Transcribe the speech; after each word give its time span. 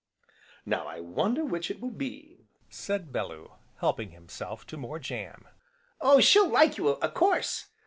"Now 0.65 0.87
I 0.87 0.99
wonder 0.99 1.45
which 1.45 1.69
it 1.69 1.79
will 1.79 1.91
be," 1.91 2.47
said 2.71 3.11
Bellew, 3.13 3.51
helping 3.81 4.09
himself 4.09 4.65
to 4.65 4.75
more 4.77 4.97
jam. 4.97 5.47
"Oh, 5.99 6.19
she'll 6.19 6.49
like 6.49 6.79
you, 6.79 6.87
a 6.89 7.11
course!" 7.11 7.67